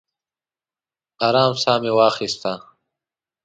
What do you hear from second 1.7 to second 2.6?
مې واخیسته.